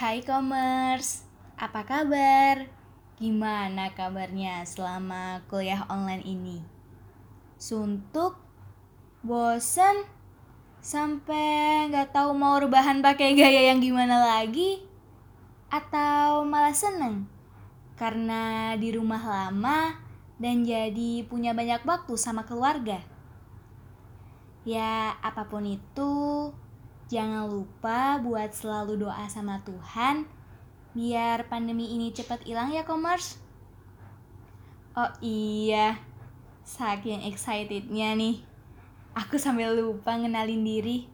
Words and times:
Hai 0.00 0.24
Commerce, 0.24 1.28
apa 1.60 1.84
kabar? 1.84 2.64
Gimana 3.20 3.92
kabarnya 3.92 4.64
selama 4.64 5.44
kuliah 5.44 5.84
online 5.92 6.24
ini? 6.24 6.58
Suntuk? 7.60 8.40
Bosen? 9.20 10.08
Sampai 10.80 11.84
nggak 11.92 12.16
tahu 12.16 12.32
mau 12.32 12.56
rebahan 12.56 13.04
pakai 13.04 13.36
gaya 13.36 13.68
yang 13.68 13.84
gimana 13.84 14.24
lagi? 14.40 14.80
Atau 15.68 16.48
malah 16.48 16.72
seneng? 16.72 17.28
Karena 18.00 18.72
di 18.80 18.96
rumah 18.96 19.20
lama 19.20 20.00
dan 20.40 20.64
jadi 20.64 21.28
punya 21.28 21.52
banyak 21.52 21.84
waktu 21.84 22.16
sama 22.16 22.48
keluarga? 22.48 23.04
Ya, 24.64 25.20
apa 25.20 25.44
pun 25.44 25.68
itu, 25.68 26.48
jangan 27.10 27.50
lupa 27.50 28.22
buat 28.22 28.54
selalu 28.54 29.02
doa 29.02 29.26
sama 29.26 29.58
Tuhan 29.66 30.30
biar 30.94 31.50
pandemi 31.50 31.90
ini 31.90 32.14
cepat 32.14 32.46
hilang 32.46 32.70
ya, 32.70 32.86
Commerce. 32.86 33.38
Oh 34.94 35.10
iya, 35.22 35.98
saking 36.62 37.26
excitednya 37.26 38.14
nih, 38.14 38.42
aku 39.14 39.38
sambil 39.38 39.74
lupa 39.74 40.14
ngenalin 40.18 40.62
diri. 40.62 41.06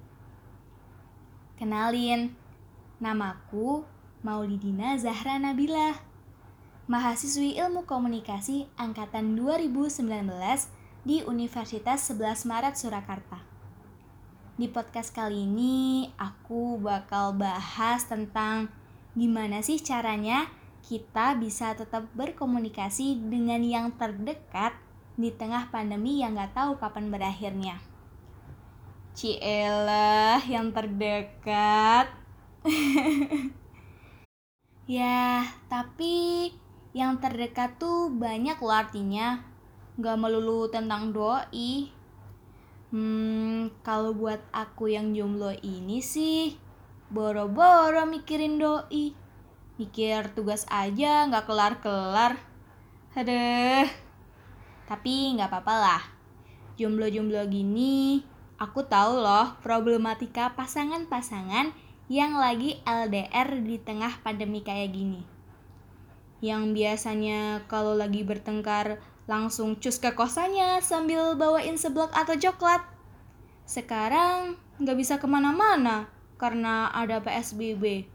Kenalin, 1.56 2.36
namaku 3.00 3.84
Maulidina 4.20 4.96
Zahra 5.00 5.40
Nabila, 5.40 5.96
mahasiswi 6.88 7.56
ilmu 7.56 7.88
komunikasi 7.88 8.68
angkatan 8.76 9.36
2019 9.36 10.04
di 11.04 11.24
Universitas 11.24 12.12
11 12.12 12.48
Maret 12.48 12.74
Surakarta. 12.80 13.55
Di 14.56 14.72
podcast 14.72 15.12
kali 15.12 15.44
ini 15.44 16.08
aku 16.16 16.80
bakal 16.80 17.36
bahas 17.36 18.08
tentang 18.08 18.72
gimana 19.12 19.60
sih 19.60 19.76
caranya 19.84 20.48
kita 20.80 21.36
bisa 21.36 21.76
tetap 21.76 22.08
berkomunikasi 22.16 23.20
dengan 23.28 23.60
yang 23.60 23.92
terdekat 24.00 24.72
di 25.20 25.28
tengah 25.28 25.68
pandemi 25.68 26.24
yang 26.24 26.40
gak 26.40 26.56
tahu 26.56 26.80
kapan 26.80 27.12
berakhirnya. 27.12 27.76
Cielah 29.12 30.40
yang 30.48 30.72
terdekat. 30.72 32.16
ya, 34.88 35.52
tapi 35.68 36.48
yang 36.96 37.20
terdekat 37.20 37.76
tuh 37.76 38.08
banyak 38.08 38.56
loh 38.56 38.72
artinya 38.72 39.44
gak 40.00 40.16
melulu 40.16 40.72
tentang 40.72 41.12
doi 41.12 41.92
hmm 42.94 43.82
kalau 43.82 44.14
buat 44.14 44.38
aku 44.54 44.92
yang 44.92 45.10
jomblo 45.16 45.50
ini 45.62 45.98
sih 46.04 46.54
boro-boro 47.10 48.06
mikirin 48.06 48.58
doi. 48.58 49.14
Mikir 49.76 50.32
tugas 50.32 50.64
aja 50.72 51.28
gak 51.28 51.44
kelar-kelar. 51.44 52.40
Aduh. 53.12 53.86
Tapi 54.88 55.36
gak 55.36 55.52
apa-apa 55.52 55.74
lah. 55.76 56.02
Jomblo-jomblo 56.80 57.44
gini 57.48 58.24
aku 58.56 58.88
tahu 58.88 59.20
loh 59.20 59.52
problematika 59.60 60.56
pasangan-pasangan 60.56 61.76
yang 62.08 62.38
lagi 62.40 62.80
LDR 62.88 63.60
di 63.60 63.76
tengah 63.76 64.16
pandemi 64.24 64.64
kayak 64.64 64.96
gini. 64.96 65.22
Yang 66.40 66.72
biasanya 66.72 67.64
kalau 67.68 67.96
lagi 67.96 68.22
bertengkar 68.22 69.00
langsung 69.26 69.74
cus 69.82 69.98
ke 69.98 70.14
kosannya 70.14 70.78
sambil 70.82 71.34
bawain 71.34 71.74
seblak 71.74 72.14
atau 72.14 72.38
coklat. 72.38 72.82
Sekarang 73.66 74.54
nggak 74.78 74.96
bisa 74.98 75.14
ke 75.18 75.26
mana-mana 75.26 76.06
karena 76.38 76.90
ada 76.94 77.18
PSBB. 77.18 78.06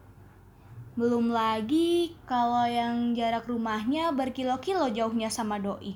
Belum 0.95 1.31
lagi 1.31 2.15
kalau 2.27 2.67
yang 2.67 3.15
jarak 3.15 3.47
rumahnya 3.47 4.11
berkilo-kilo 4.11 4.91
jauhnya 4.91 5.31
sama 5.31 5.59
doi. 5.59 5.95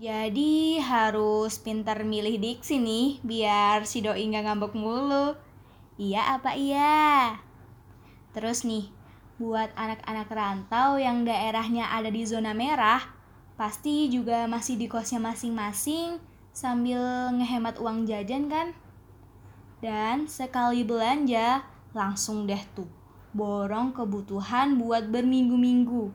Jadi 0.00 0.80
harus 0.80 1.60
pintar 1.60 2.02
milih 2.08 2.40
diksi 2.40 2.80
nih 2.80 3.20
biar 3.20 3.84
si 3.84 4.00
doi 4.00 4.24
nggak 4.26 4.44
ngambek 4.48 4.72
mulu. 4.72 5.36
Iya 6.00 6.40
apa 6.40 6.56
iya? 6.56 7.36
Terus 8.32 8.64
nih, 8.64 8.88
buat 9.36 9.68
anak-anak 9.76 10.28
rantau 10.32 10.96
yang 10.96 11.28
daerahnya 11.28 11.92
ada 11.92 12.08
di 12.08 12.24
zona 12.24 12.56
merah, 12.56 13.04
pasti 13.60 14.08
juga 14.08 14.48
masih 14.48 14.80
di 14.80 14.88
kosnya 14.88 15.20
masing-masing 15.20 16.16
sambil 16.56 17.28
ngehemat 17.36 17.76
uang 17.76 18.08
jajan 18.08 18.48
kan? 18.48 18.72
Dan 19.84 20.24
sekali 20.24 20.80
belanja 20.80 21.60
langsung 21.92 22.48
deh 22.48 22.64
tuh 22.72 22.88
borong 23.36 23.92
kebutuhan 23.92 24.80
buat 24.80 25.12
berminggu-minggu. 25.12 26.08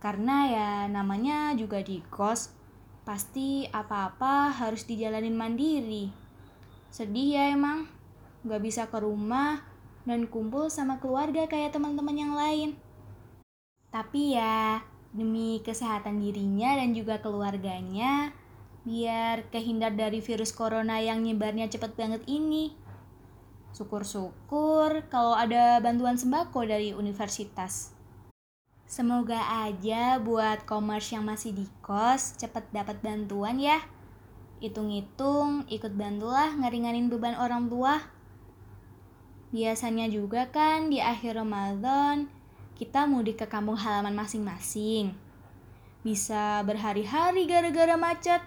Karena 0.00 0.48
ya 0.48 0.70
namanya 0.88 1.52
juga 1.58 1.82
di 1.84 2.00
kos, 2.08 2.54
pasti 3.04 3.66
apa-apa 3.68 4.48
harus 4.54 4.86
dijalanin 4.86 5.34
mandiri. 5.34 6.08
Sedih 6.88 7.36
ya 7.36 7.44
emang, 7.52 7.84
gak 8.46 8.62
bisa 8.62 8.86
ke 8.88 8.96
rumah 8.96 9.60
dan 10.08 10.24
kumpul 10.24 10.72
sama 10.72 10.96
keluarga 11.02 11.44
kayak 11.50 11.74
teman-teman 11.74 12.16
yang 12.16 12.32
lain. 12.32 12.80
Tapi 13.92 14.38
ya, 14.38 14.80
demi 15.18 15.58
kesehatan 15.66 16.22
dirinya 16.22 16.78
dan 16.78 16.94
juga 16.94 17.18
keluarganya 17.18 18.30
biar 18.88 19.50
kehindar 19.52 19.92
dari 19.92 20.24
virus 20.24 20.54
corona 20.54 21.02
yang 21.02 21.20
nyebarnya 21.20 21.68
cepet 21.68 21.92
banget 21.98 22.22
ini. 22.24 22.72
Syukur-syukur 23.76 25.04
kalau 25.12 25.36
ada 25.36 25.76
bantuan 25.84 26.16
sembako 26.16 26.64
dari 26.64 26.96
universitas. 26.96 27.92
Semoga 28.88 29.68
aja 29.68 30.16
buat 30.16 30.64
commerce 30.64 31.12
yang 31.12 31.28
masih 31.28 31.52
di 31.52 31.68
kos 31.84 32.40
cepet 32.40 32.72
dapat 32.72 32.96
bantuan 33.04 33.60
ya. 33.60 33.84
Hitung-hitung 34.64 35.68
ikut 35.68 35.92
bantulah 35.92 36.56
ngeringanin 36.56 37.12
beban 37.12 37.36
orang 37.36 37.68
tua. 37.68 38.00
Biasanya 39.52 40.08
juga 40.08 40.48
kan 40.48 40.88
di 40.88 41.04
akhir 41.04 41.36
Ramadan 41.36 42.32
kita 42.78 43.10
mudik 43.10 43.42
ke 43.42 43.46
kampung 43.50 43.74
halaman 43.74 44.14
masing-masing. 44.14 45.10
Bisa 46.06 46.62
berhari-hari 46.62 47.42
gara-gara 47.50 47.98
macet. 47.98 48.38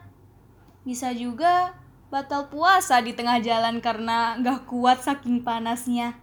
Bisa 0.87 1.11
juga 1.11 1.75
batal 2.07 2.47
puasa 2.47 3.03
di 3.03 3.11
tengah 3.11 3.43
jalan 3.43 3.83
karena 3.83 4.39
gak 4.39 4.71
kuat 4.71 5.03
saking 5.03 5.43
panasnya. 5.43 6.15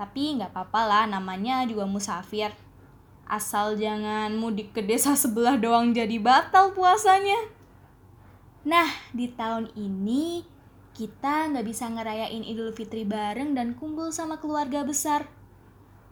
Tapi 0.00 0.40
gak 0.40 0.56
apa-apa 0.56 0.82
lah 0.88 1.04
namanya 1.04 1.68
juga 1.68 1.84
musafir. 1.84 2.48
Asal 3.28 3.76
jangan 3.76 4.32
mudik 4.32 4.72
ke 4.72 4.80
desa 4.80 5.12
sebelah 5.12 5.60
doang 5.60 5.92
jadi 5.92 6.16
batal 6.16 6.72
puasanya. 6.72 7.36
Nah, 8.64 8.88
di 9.12 9.28
tahun 9.28 9.68
ini 9.76 10.48
kita 10.96 11.52
nggak 11.52 11.62
bisa 11.62 11.86
ngerayain 11.86 12.42
Idul 12.42 12.74
Fitri 12.74 13.06
bareng 13.06 13.54
dan 13.54 13.76
kumpul 13.78 14.10
sama 14.10 14.40
keluarga 14.40 14.82
besar. 14.82 15.37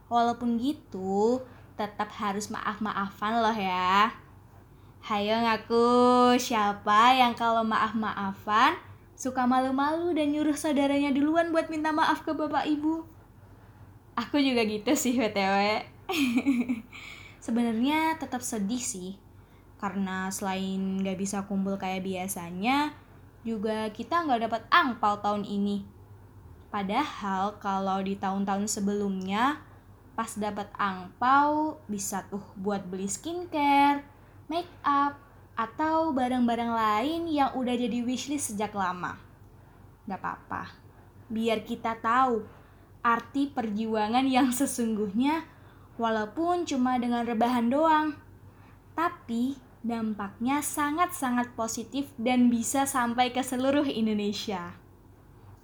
Walaupun 0.06 0.58
gitu, 0.62 1.42
tetap 1.74 2.08
harus 2.16 2.48
maaf-maafan 2.48 3.42
loh 3.42 3.56
ya. 3.56 4.10
Hayo 5.06 5.38
ngaku 5.38 5.86
siapa 6.38 7.14
yang 7.14 7.38
kalau 7.38 7.62
maaf-maafan 7.62 8.74
suka 9.14 9.46
malu-malu 9.46 10.12
dan 10.12 10.34
nyuruh 10.34 10.58
saudaranya 10.58 11.14
duluan 11.14 11.54
buat 11.54 11.70
minta 11.70 11.94
maaf 11.94 12.26
ke 12.26 12.34
bapak 12.34 12.66
ibu. 12.66 13.06
Aku 14.18 14.40
juga 14.42 14.66
gitu 14.66 14.92
sih 14.98 15.14
BTW. 15.14 15.84
Sebenarnya 17.44 18.18
tetap 18.18 18.42
sedih 18.42 18.80
sih. 18.80 19.14
Karena 19.76 20.32
selain 20.32 21.04
gak 21.04 21.20
bisa 21.20 21.44
kumpul 21.44 21.76
kayak 21.76 22.02
biasanya, 22.02 22.96
juga 23.46 23.86
kita 23.94 24.26
nggak 24.26 24.50
dapat 24.50 24.62
angpau 24.72 25.22
tahun 25.22 25.46
ini. 25.46 25.86
Padahal 26.72 27.62
kalau 27.62 28.02
di 28.02 28.18
tahun-tahun 28.18 28.66
sebelumnya, 28.66 29.62
pas 30.16 30.32
dapat 30.41 30.72
angpau 30.80 31.77
bisa 31.86 32.24
tuh 32.33 32.42
buat 32.57 32.89
beli 32.89 33.04
skincare, 33.04 34.01
make 34.48 34.72
up, 34.80 35.21
atau 35.57 36.13
barang-barang 36.16 36.72
lain 36.72 37.21
yang 37.28 37.53
udah 37.53 37.77
jadi 37.77 38.01
wishlist 38.01 38.57
sejak 38.57 38.72
lama. 38.72 39.21
Gak 40.09 40.16
apa-apa, 40.16 40.72
biar 41.28 41.60
kita 41.68 42.01
tahu 42.01 42.45
arti 43.04 43.53
perjuangan 43.53 44.24
yang 44.24 44.48
sesungguhnya 44.51 45.45
walaupun 46.01 46.65
cuma 46.65 46.97
dengan 46.97 47.28
rebahan 47.28 47.69
doang. 47.69 48.16
Tapi 48.97 49.57
dampaknya 49.84 50.65
sangat-sangat 50.65 51.53
positif 51.53 52.09
dan 52.16 52.48
bisa 52.48 52.89
sampai 52.89 53.30
ke 53.30 53.45
seluruh 53.45 53.84
Indonesia. 53.84 54.74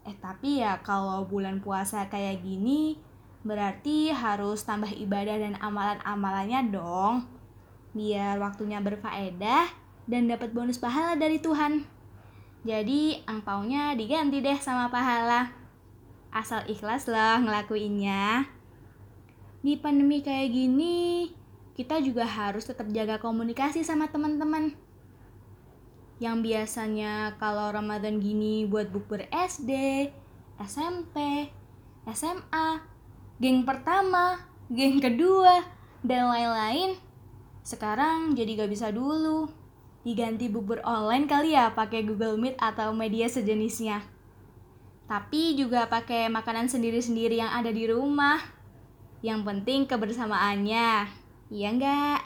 Eh 0.04 0.16
tapi 0.18 0.60
ya 0.60 0.78
kalau 0.84 1.24
bulan 1.24 1.58
puasa 1.64 2.06
kayak 2.06 2.42
gini, 2.44 3.00
Berarti 3.42 4.14
harus 4.14 4.62
tambah 4.62 4.90
ibadah 4.90 5.36
dan 5.38 5.54
amalan-amalannya 5.58 6.60
dong. 6.70 7.26
Biar 7.92 8.38
waktunya 8.38 8.78
berfaedah 8.78 9.66
dan 10.06 10.30
dapat 10.30 10.54
bonus 10.54 10.78
pahala 10.78 11.18
dari 11.18 11.42
Tuhan. 11.42 11.82
Jadi 12.62 13.26
angpaunya 13.26 13.98
diganti 13.98 14.38
deh 14.38 14.58
sama 14.62 14.86
pahala. 14.86 15.50
Asal 16.30 16.62
ikhlas 16.70 17.10
loh 17.10 17.42
ngelakuinnya. 17.42 18.46
di 19.62 19.78
pandemi 19.78 20.18
kayak 20.18 20.50
gini, 20.50 21.30
kita 21.78 22.02
juga 22.02 22.26
harus 22.26 22.66
tetap 22.66 22.90
jaga 22.90 23.22
komunikasi 23.22 23.86
sama 23.86 24.10
teman-teman. 24.10 24.74
Yang 26.18 26.36
biasanya 26.42 27.38
kalau 27.38 27.70
Ramadan 27.70 28.18
gini 28.18 28.66
buat 28.66 28.90
bukber 28.90 29.30
SD, 29.30 29.70
SMP, 30.58 31.46
SMA, 32.10 32.91
geng 33.42 33.66
pertama, 33.66 34.38
geng 34.70 35.02
kedua, 35.02 35.66
dan 36.06 36.30
lain-lain, 36.30 36.94
sekarang 37.66 38.38
jadi 38.38 38.62
gak 38.62 38.70
bisa 38.70 38.94
dulu. 38.94 39.50
Diganti 40.06 40.46
bukber 40.46 40.78
online 40.86 41.26
kali 41.26 41.58
ya 41.58 41.74
pakai 41.74 42.06
Google 42.06 42.38
Meet 42.38 42.54
atau 42.62 42.94
media 42.94 43.26
sejenisnya. 43.26 44.06
Tapi 45.10 45.58
juga 45.58 45.90
pakai 45.90 46.30
makanan 46.30 46.70
sendiri-sendiri 46.70 47.42
yang 47.42 47.50
ada 47.50 47.74
di 47.74 47.90
rumah. 47.90 48.38
Yang 49.26 49.40
penting 49.42 49.80
kebersamaannya, 49.90 51.10
iya 51.50 51.68
nggak? 51.74 52.20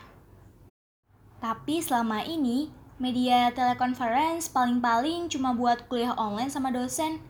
Tapi 1.40 1.80
selama 1.80 2.28
ini, 2.28 2.68
media 3.00 3.52
telekonferensi 3.56 4.52
paling-paling 4.52 5.32
cuma 5.32 5.56
buat 5.56 5.88
kuliah 5.88 6.12
online 6.16 6.52
sama 6.52 6.68
dosen. 6.72 7.20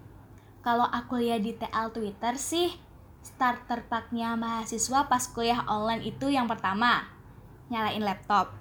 Kalau 0.67 0.91
aku 0.91 1.23
lihat 1.23 1.47
di 1.47 1.55
TL 1.55 1.91
Twitter 1.95 2.35
sih, 2.39 2.86
starter 3.27 3.83
packnya 3.91 4.39
mahasiswa 4.39 5.11
pas 5.11 5.27
kuliah 5.35 5.67
online 5.67 6.07
itu 6.07 6.31
yang 6.31 6.47
pertama, 6.47 7.11
nyalain 7.67 8.07
laptop. 8.07 8.55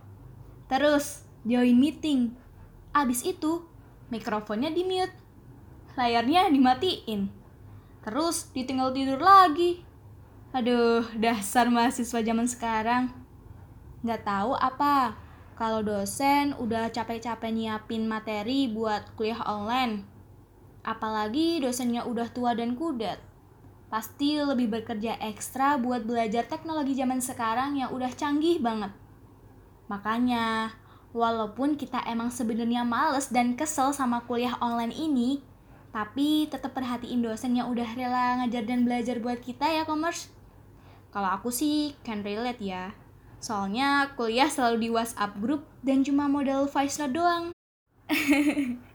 Terus, 0.66 1.22
join 1.46 1.78
meeting. 1.78 2.34
Abis 2.90 3.22
itu, 3.22 3.62
mikrofonnya 4.10 4.74
di 4.74 4.82
mute. 4.82 5.14
Layarnya 5.94 6.50
dimatiin. 6.50 7.30
Terus 8.02 8.50
ditinggal 8.50 8.90
tidur 8.98 9.22
lagi. 9.22 9.86
Aduh, 10.50 11.06
dasar 11.22 11.70
mahasiswa 11.70 12.26
zaman 12.26 12.50
sekarang. 12.50 13.14
Nggak 14.02 14.26
tahu 14.26 14.58
apa, 14.58 15.14
kalau 15.54 15.86
dosen 15.86 16.58
udah 16.58 16.90
capek-capek 16.90 17.54
nyiapin 17.54 18.10
materi 18.10 18.66
buat 18.66 19.14
kuliah 19.14 19.46
online. 19.46 20.02
Apalagi 20.82 21.62
dosennya 21.62 22.06
udah 22.10 22.28
tua 22.34 22.58
dan 22.58 22.74
kudet. 22.74 23.35
Pasti 23.88 24.42
lebih 24.42 24.70
bekerja 24.70 25.22
ekstra 25.22 25.78
buat 25.78 26.04
belajar 26.04 26.46
teknologi 26.50 26.98
zaman 26.98 27.22
sekarang 27.22 27.78
yang 27.78 27.94
udah 27.94 28.10
canggih 28.12 28.58
banget. 28.58 28.92
Makanya, 29.86 30.74
walaupun 31.14 31.78
kita 31.78 32.02
emang 32.10 32.34
sebenarnya 32.34 32.82
males 32.82 33.30
dan 33.30 33.54
kesel 33.54 33.94
sama 33.94 34.26
kuliah 34.26 34.58
online 34.58 34.92
ini, 34.92 35.40
tapi 35.94 36.50
tetap 36.50 36.74
perhatiin 36.74 37.24
dosen 37.24 37.56
yang 37.56 37.72
udah 37.72 37.88
rela 37.96 38.44
ngajar 38.44 38.66
dan 38.66 38.84
belajar 38.84 39.22
buat 39.22 39.40
kita 39.40 39.64
ya, 39.70 39.84
commerce. 39.86 40.28
Kalau 41.14 41.32
aku 41.32 41.54
sih 41.54 41.96
can 42.04 42.26
relate 42.26 42.60
ya. 42.60 42.92
Soalnya 43.40 44.12
kuliah 44.18 44.50
selalu 44.50 44.78
di 44.84 44.90
WhatsApp 44.92 45.38
grup 45.38 45.64
dan 45.86 46.02
cuma 46.04 46.26
modal 46.26 46.68
voice 46.68 46.98
note 47.00 47.14
doang. 47.14 47.44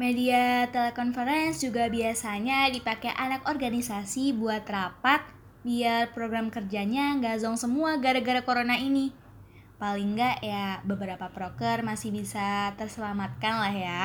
Media 0.00 0.64
telekonferensi 0.72 1.68
juga 1.68 1.84
biasanya 1.92 2.72
dipakai 2.72 3.12
anak 3.12 3.44
organisasi 3.44 4.32
buat 4.32 4.64
rapat 4.64 5.20
biar 5.60 6.16
program 6.16 6.48
kerjanya 6.48 7.20
nggak 7.20 7.44
zong 7.44 7.60
semua 7.60 8.00
gara-gara 8.00 8.40
corona 8.40 8.80
ini. 8.80 9.12
Paling 9.76 10.16
nggak 10.16 10.40
ya 10.40 10.80
beberapa 10.88 11.28
proker 11.28 11.84
masih 11.84 12.16
bisa 12.16 12.72
terselamatkan 12.80 13.60
lah 13.60 13.74
ya. 13.76 14.04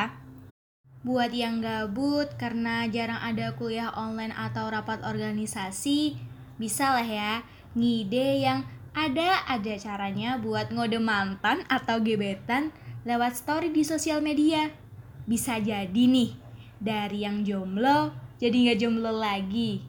Buat 1.07 1.31
yang 1.31 1.63
gabut 1.63 2.27
karena 2.36 2.92
jarang 2.92 3.24
ada 3.24 3.56
kuliah 3.56 3.95
online 3.95 4.36
atau 4.36 4.68
rapat 4.68 5.00
organisasi, 5.00 6.19
bisa 6.59 6.92
lah 6.92 7.07
ya 7.07 7.33
ngide 7.71 8.44
yang 8.44 8.68
ada 8.92 9.47
ada 9.47 9.74
caranya 9.80 10.44
buat 10.44 10.75
ngode 10.75 11.00
mantan 11.00 11.63
atau 11.71 12.03
gebetan 12.03 12.75
lewat 13.07 13.39
story 13.39 13.71
di 13.71 13.88
sosial 13.88 14.19
media. 14.19 14.83
Bisa 15.25 15.57
jadi 15.57 15.89
nih, 16.06 16.38
dari 16.77 17.25
yang 17.25 17.42
jomblo 17.42 18.25
jadi 18.36 18.56
nggak 18.68 18.80
jomblo 18.83 19.12
lagi. 19.16 19.80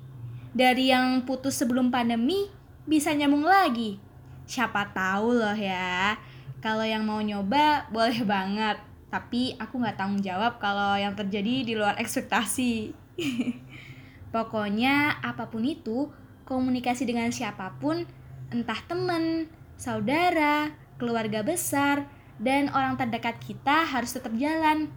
Dari 0.57 0.89
yang 0.89 1.27
putus 1.27 1.59
sebelum 1.59 1.91
pandemi 1.91 2.47
bisa 2.87 3.11
nyambung 3.13 3.45
lagi. 3.45 3.99
Siapa 4.47 4.95
tahu 4.95 5.35
loh 5.35 5.59
ya. 5.59 6.15
Kalau 6.63 6.87
yang 6.87 7.03
mau 7.03 7.19
nyoba 7.19 7.85
boleh 7.95 8.23
banget. 8.23 8.79
Tapi 9.11 9.55
aku 9.59 9.83
nggak 9.83 9.99
tanggung 9.99 10.23
jawab 10.23 10.59
kalau 10.63 10.95
yang 10.99 11.15
terjadi 11.19 11.67
di 11.67 11.73
luar 11.75 11.99
ekspektasi. 12.03 12.95
Pokoknya 14.35 15.19
apa 15.23 15.49
pun 15.49 15.65
itu, 15.65 16.13
komunikasi 16.45 17.09
dengan 17.09 17.33
siapa 17.33 17.79
pun, 17.81 18.05
entah 18.53 18.77
teman, 18.85 19.49
saudara, 19.81 20.77
keluarga 21.01 21.41
besar, 21.41 22.05
dan 22.37 22.69
orang 22.69 23.01
terdekat 23.01 23.41
kita 23.41 23.89
harus 23.89 24.13
tetap 24.13 24.37
jalan. 24.37 24.93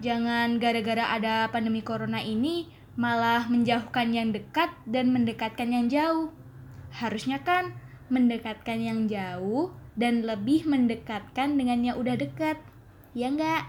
Jangan 0.00 0.56
gara-gara 0.56 1.12
ada 1.12 1.52
pandemi 1.52 1.84
corona 1.84 2.24
ini 2.24 2.72
malah 2.96 3.44
menjauhkan 3.52 4.16
yang 4.16 4.32
dekat 4.32 4.72
dan 4.88 5.12
mendekatkan 5.12 5.68
yang 5.68 5.92
jauh. 5.92 6.32
Harusnya 6.88 7.44
kan 7.44 7.76
mendekatkan 8.08 8.80
yang 8.80 9.06
jauh 9.06 9.76
dan 10.00 10.24
lebih 10.24 10.64
mendekatkan 10.64 11.60
dengan 11.60 11.84
yang 11.84 11.96
udah 12.00 12.16
dekat. 12.16 12.56
Ya 13.12 13.28
enggak? 13.28 13.68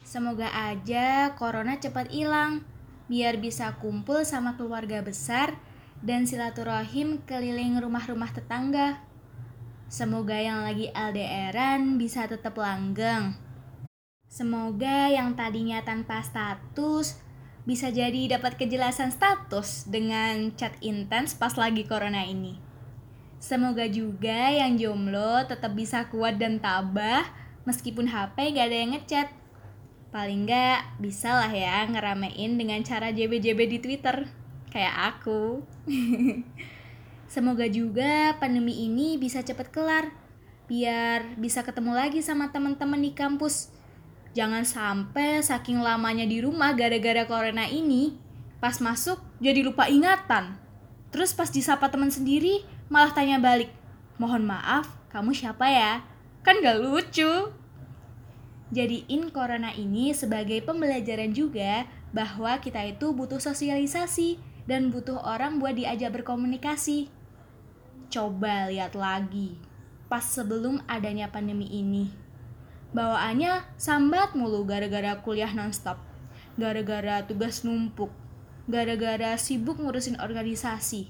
Semoga 0.00 0.48
aja 0.50 1.36
corona 1.36 1.76
cepat 1.76 2.08
hilang 2.08 2.64
biar 3.10 3.36
bisa 3.36 3.76
kumpul 3.76 4.24
sama 4.24 4.56
keluarga 4.56 5.04
besar 5.04 5.58
dan 6.00 6.24
silaturahim 6.24 7.20
keliling 7.28 7.76
rumah-rumah 7.76 8.32
tetangga. 8.32 9.04
Semoga 9.90 10.38
yang 10.38 10.64
lagi 10.64 10.88
LDRan 10.94 11.98
bisa 12.00 12.24
tetap 12.24 12.56
langgeng. 12.56 13.49
Semoga 14.30 15.10
yang 15.10 15.34
tadinya 15.34 15.82
tanpa 15.82 16.22
status 16.22 17.18
bisa 17.66 17.90
jadi 17.90 18.38
dapat 18.38 18.54
kejelasan 18.54 19.10
status 19.10 19.90
dengan 19.90 20.54
chat 20.54 20.70
intens 20.78 21.34
pas 21.34 21.50
lagi 21.58 21.82
corona 21.82 22.22
ini. 22.22 22.62
Semoga 23.42 23.90
juga 23.90 24.54
yang 24.54 24.78
jomblo 24.78 25.42
tetap 25.50 25.74
bisa 25.74 26.06
kuat 26.14 26.38
dan 26.38 26.62
tabah 26.62 27.26
meskipun 27.66 28.06
HP 28.06 28.54
gak 28.54 28.70
ada 28.70 28.78
yang 28.78 28.90
ngechat. 28.94 29.28
Paling 30.14 30.46
gak 30.46 31.02
bisa 31.02 31.34
lah 31.34 31.50
ya 31.50 31.90
ngeramein 31.90 32.54
dengan 32.54 32.78
cara 32.86 33.10
JB-JB 33.10 33.60
di 33.66 33.78
Twitter 33.82 34.30
kayak 34.70 34.94
aku. 35.18 35.66
Semoga 37.34 37.66
juga 37.66 38.38
pandemi 38.38 38.86
ini 38.86 39.18
bisa 39.18 39.42
cepat 39.42 39.74
kelar, 39.74 40.14
biar 40.70 41.34
bisa 41.34 41.66
ketemu 41.66 41.98
lagi 41.98 42.22
sama 42.22 42.54
teman-teman 42.54 43.02
di 43.02 43.10
kampus. 43.10 43.79
Jangan 44.30 44.62
sampai 44.62 45.42
saking 45.42 45.82
lamanya 45.82 46.22
di 46.22 46.38
rumah 46.38 46.70
gara-gara 46.78 47.26
corona 47.26 47.66
ini, 47.66 48.14
pas 48.62 48.78
masuk 48.78 49.18
jadi 49.42 49.66
lupa 49.66 49.90
ingatan. 49.90 50.54
Terus 51.10 51.34
pas 51.34 51.50
disapa 51.50 51.90
teman 51.90 52.14
sendiri, 52.14 52.62
malah 52.86 53.10
tanya 53.10 53.42
balik, 53.42 53.74
mohon 54.22 54.46
maaf, 54.46 54.86
kamu 55.10 55.34
siapa 55.34 55.66
ya? 55.66 56.06
Kan 56.46 56.62
gak 56.62 56.78
lucu. 56.78 57.50
Jadiin 58.70 59.34
corona 59.34 59.74
ini 59.74 60.14
sebagai 60.14 60.62
pembelajaran 60.62 61.34
juga 61.34 61.90
bahwa 62.14 62.54
kita 62.62 62.86
itu 62.86 63.10
butuh 63.10 63.42
sosialisasi, 63.42 64.38
dan 64.70 64.94
butuh 64.94 65.18
orang 65.26 65.58
buat 65.58 65.74
diajak 65.74 66.22
berkomunikasi. 66.22 67.10
Coba 68.06 68.70
lihat 68.70 68.94
lagi, 68.94 69.58
pas 70.06 70.22
sebelum 70.22 70.78
adanya 70.86 71.26
pandemi 71.26 71.66
ini. 71.66 72.29
Bawaannya 72.90 73.70
sambat 73.78 74.34
mulu 74.34 74.66
gara-gara 74.66 75.14
kuliah 75.22 75.54
nonstop, 75.54 76.02
gara-gara 76.58 77.22
tugas 77.22 77.62
numpuk, 77.62 78.10
gara-gara 78.66 79.38
sibuk 79.38 79.78
ngurusin 79.78 80.18
organisasi. 80.18 81.06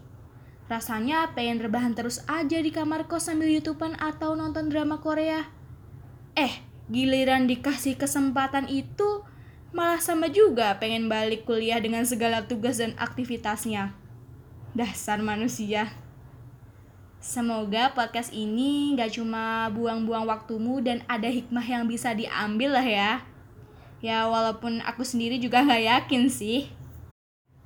Rasanya 0.68 1.32
pengen 1.32 1.58
rebahan 1.58 1.96
terus 1.96 2.20
aja 2.28 2.60
di 2.60 2.70
kamar 2.70 3.08
kos 3.08 3.26
sambil 3.26 3.48
youtuber 3.48 3.96
atau 3.96 4.36
nonton 4.36 4.68
drama 4.68 5.00
Korea. 5.00 5.48
Eh, 6.38 6.62
giliran 6.92 7.48
dikasih 7.48 7.96
kesempatan 7.96 8.68
itu 8.68 9.24
malah 9.72 9.98
sama 9.98 10.28
juga 10.30 10.76
pengen 10.78 11.08
balik 11.08 11.48
kuliah 11.48 11.80
dengan 11.80 12.04
segala 12.06 12.44
tugas 12.46 12.78
dan 12.78 12.94
aktivitasnya. 13.00 13.96
Dasar 14.76 15.18
manusia. 15.24 15.90
Semoga 17.20 17.92
podcast 17.92 18.32
ini 18.32 18.96
gak 18.96 19.20
cuma 19.20 19.68
buang-buang 19.76 20.24
waktumu 20.24 20.80
dan 20.80 21.04
ada 21.04 21.28
hikmah 21.28 21.60
yang 21.68 21.84
bisa 21.84 22.16
diambil 22.16 22.72
lah 22.72 22.86
ya. 22.88 23.12
Ya 24.00 24.24
walaupun 24.24 24.80
aku 24.80 25.04
sendiri 25.04 25.36
juga 25.36 25.60
gak 25.68 25.84
yakin 25.84 26.32
sih. 26.32 26.72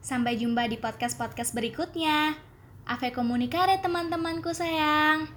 Sampai 0.02 0.42
jumpa 0.42 0.66
di 0.66 0.74
podcast-podcast 0.74 1.54
berikutnya. 1.54 2.34
Ave 2.82 3.14
komunikare 3.14 3.78
teman-temanku 3.78 4.50
sayang. 4.50 5.30